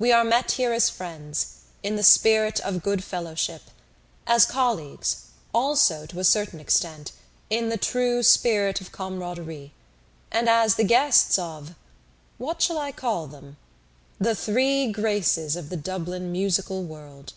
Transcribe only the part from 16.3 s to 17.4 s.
musical world."